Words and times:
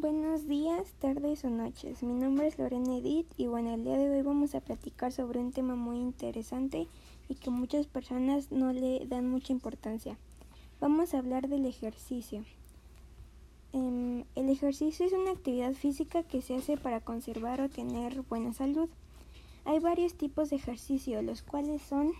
Buenos 0.00 0.46
días, 0.46 0.92
tardes 1.00 1.44
o 1.44 1.50
noches. 1.50 2.04
Mi 2.04 2.12
nombre 2.12 2.46
es 2.46 2.56
Lorena 2.56 2.98
Edith 2.98 3.26
y 3.36 3.48
bueno, 3.48 3.74
el 3.74 3.82
día 3.82 3.98
de 3.98 4.08
hoy 4.08 4.22
vamos 4.22 4.54
a 4.54 4.60
platicar 4.60 5.10
sobre 5.10 5.40
un 5.40 5.50
tema 5.50 5.74
muy 5.74 5.98
interesante 5.98 6.86
y 7.28 7.34
que 7.34 7.50
muchas 7.50 7.88
personas 7.88 8.52
no 8.52 8.72
le 8.72 9.04
dan 9.06 9.28
mucha 9.28 9.52
importancia. 9.52 10.16
Vamos 10.80 11.12
a 11.12 11.18
hablar 11.18 11.48
del 11.48 11.66
ejercicio. 11.66 12.44
Em, 13.72 14.22
el 14.36 14.48
ejercicio 14.50 15.04
es 15.04 15.12
una 15.12 15.32
actividad 15.32 15.72
física 15.72 16.22
que 16.22 16.42
se 16.42 16.54
hace 16.54 16.76
para 16.76 17.00
conservar 17.00 17.60
o 17.60 17.68
tener 17.68 18.22
buena 18.22 18.52
salud. 18.52 18.88
Hay 19.64 19.80
varios 19.80 20.14
tipos 20.14 20.50
de 20.50 20.56
ejercicio, 20.56 21.22
los 21.22 21.42
cuales 21.42 21.82
son 21.82 22.12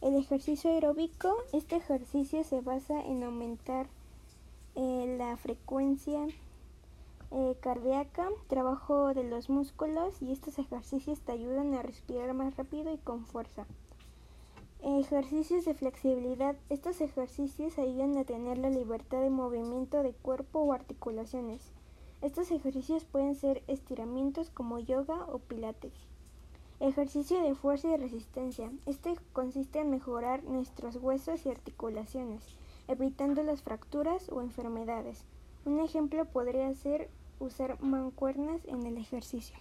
el 0.00 0.16
ejercicio 0.16 0.72
aeróbico. 0.72 1.32
Este 1.52 1.76
ejercicio 1.76 2.42
se 2.42 2.60
basa 2.60 3.00
en 3.06 3.22
aumentar 3.22 3.86
eh, 4.74 5.14
la 5.16 5.36
frecuencia 5.36 6.26
eh, 7.30 7.56
cardíaca, 7.60 8.28
trabajo 8.46 9.12
de 9.12 9.24
los 9.24 9.50
músculos 9.50 10.22
y 10.22 10.32
estos 10.32 10.58
ejercicios 10.58 11.20
te 11.20 11.32
ayudan 11.32 11.74
a 11.74 11.82
respirar 11.82 12.32
más 12.32 12.56
rápido 12.56 12.92
y 12.92 12.98
con 12.98 13.26
fuerza. 13.26 13.66
Ejercicios 14.80 15.64
de 15.64 15.74
flexibilidad. 15.74 16.56
Estos 16.70 17.00
ejercicios 17.00 17.78
ayudan 17.78 18.16
a 18.16 18.24
tener 18.24 18.58
la 18.58 18.70
libertad 18.70 19.20
de 19.20 19.28
movimiento 19.28 20.02
de 20.02 20.12
cuerpo 20.12 20.60
o 20.60 20.72
articulaciones. 20.72 21.72
Estos 22.22 22.50
ejercicios 22.50 23.04
pueden 23.04 23.34
ser 23.34 23.62
estiramientos 23.66 24.50
como 24.50 24.78
yoga 24.78 25.26
o 25.26 25.38
pilates. 25.38 25.92
Ejercicio 26.80 27.42
de 27.42 27.56
fuerza 27.56 27.88
y 27.88 27.96
resistencia. 27.96 28.70
Este 28.86 29.16
consiste 29.32 29.80
en 29.80 29.90
mejorar 29.90 30.44
nuestros 30.44 30.96
huesos 30.96 31.44
y 31.44 31.50
articulaciones, 31.50 32.42
evitando 32.86 33.42
las 33.42 33.62
fracturas 33.62 34.28
o 34.30 34.42
enfermedades. 34.42 35.24
Un 35.64 35.80
ejemplo 35.80 36.24
podría 36.24 36.72
ser 36.74 37.08
usar 37.40 37.80
mancuernas 37.82 38.60
en 38.66 38.86
el 38.86 38.96
ejercicio. 38.96 39.56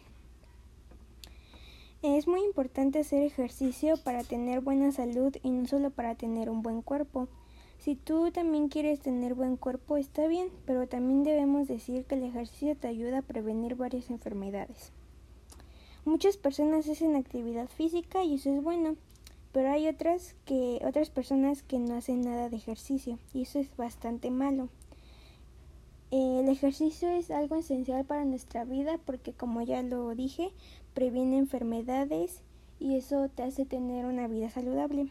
Es 2.03 2.27
muy 2.27 2.41
importante 2.41 2.99
hacer 2.99 3.23
ejercicio 3.23 3.97
para 3.97 4.23
tener 4.23 4.61
buena 4.61 4.91
salud 4.91 5.35
y 5.41 5.49
no 5.49 5.67
solo 5.67 5.89
para 5.89 6.15
tener 6.15 6.49
un 6.49 6.61
buen 6.61 6.81
cuerpo. 6.81 7.27
Si 7.79 7.95
tú 7.95 8.31
también 8.31 8.69
quieres 8.69 8.99
tener 8.99 9.33
buen 9.33 9.57
cuerpo 9.57 9.97
está 9.97 10.27
bien, 10.27 10.49
pero 10.65 10.87
también 10.87 11.23
debemos 11.23 11.67
decir 11.67 12.05
que 12.05 12.15
el 12.15 12.23
ejercicio 12.23 12.75
te 12.75 12.87
ayuda 12.87 13.19
a 13.19 13.21
prevenir 13.23 13.75
varias 13.75 14.09
enfermedades. 14.09 14.91
Muchas 16.05 16.37
personas 16.37 16.87
hacen 16.87 17.15
actividad 17.15 17.67
física 17.67 18.23
y 18.23 18.35
eso 18.35 18.53
es 18.53 18.63
bueno, 18.63 18.95
pero 19.51 19.71
hay 19.71 19.87
otras 19.87 20.35
que 20.45 20.79
otras 20.85 21.09
personas 21.09 21.63
que 21.63 21.79
no 21.79 21.95
hacen 21.95 22.21
nada 22.21 22.49
de 22.49 22.57
ejercicio 22.57 23.19
y 23.33 23.41
eso 23.41 23.59
es 23.59 23.75
bastante 23.75 24.31
malo. 24.31 24.69
El 26.09 26.47
ejercicio 26.47 27.09
es 27.09 27.31
algo 27.31 27.57
esencial 27.57 28.05
para 28.05 28.23
nuestra 28.23 28.63
vida 28.63 28.97
porque 29.05 29.33
como 29.33 29.61
ya 29.61 29.81
lo 29.81 30.15
dije, 30.15 30.53
previene 30.93 31.37
enfermedades 31.37 32.41
y 32.79 32.95
eso 32.95 33.27
te 33.27 33.43
hace 33.43 33.65
tener 33.65 34.05
una 34.05 34.27
vida 34.27 34.49
saludable. 34.49 35.09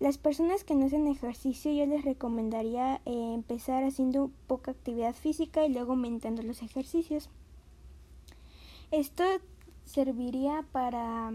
Las 0.00 0.18
personas 0.18 0.64
que 0.64 0.74
no 0.74 0.86
hacen 0.86 1.06
ejercicio 1.06 1.70
yo 1.72 1.86
les 1.86 2.04
recomendaría 2.04 2.96
eh, 3.04 3.34
empezar 3.34 3.84
haciendo 3.84 4.30
poca 4.48 4.72
actividad 4.72 5.14
física 5.14 5.64
y 5.64 5.72
luego 5.72 5.92
aumentando 5.92 6.42
los 6.42 6.62
ejercicios. 6.62 7.28
Esto 8.90 9.22
serviría 9.84 10.64
para, 10.72 11.30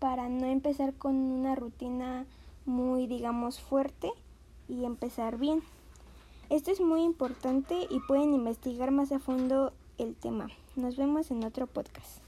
para 0.00 0.28
no 0.28 0.46
empezar 0.46 0.92
con 0.94 1.14
una 1.14 1.54
rutina 1.54 2.26
muy 2.66 3.06
digamos 3.06 3.58
fuerte 3.58 4.10
y 4.68 4.84
empezar 4.84 5.38
bien. 5.38 5.62
Esto 6.50 6.70
es 6.70 6.80
muy 6.80 7.02
importante 7.02 7.86
y 7.90 8.00
pueden 8.00 8.34
investigar 8.34 8.90
más 8.90 9.12
a 9.12 9.18
fondo 9.18 9.72
el 9.98 10.14
tema. 10.14 10.48
Nos 10.76 10.96
vemos 10.96 11.30
en 11.30 11.44
otro 11.44 11.66
podcast. 11.66 12.23